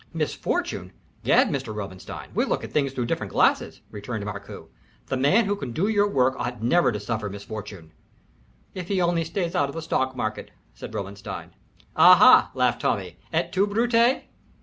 "Misfortune? 0.15 0.93
Gad, 1.23 1.49
Mr. 1.49 1.75
Robinstein, 1.75 2.31
we 2.33 2.43
look 2.43 2.63
at 2.63 2.71
things 2.71 2.91
through 2.91 3.05
different 3.05 3.31
glasses," 3.33 3.81
returned 3.91 4.25
Markoo. 4.25 4.69
"The 5.05 5.15
man 5.15 5.45
who 5.45 5.55
can 5.55 5.73
do 5.73 5.87
your 5.87 6.07
work 6.07 6.35
ought 6.39 6.63
never 6.63 6.91
to 6.91 6.99
suffer 6.99 7.29
misfortune" 7.29 7.91
"If 8.73 8.87
he 8.87 8.99
only 8.99 9.23
stays 9.23 9.53
out 9.53 9.69
of 9.69 9.75
the 9.75 9.81
stock 9.83 10.15
market," 10.15 10.49
said 10.73 10.91
Robinstein. 10.95 11.51
"Aha," 11.95 12.49
laughed 12.55 12.81
Tommy. 12.81 13.19
"Et 13.31 13.51
tu, 13.53 13.67
Brute?" 13.67 14.23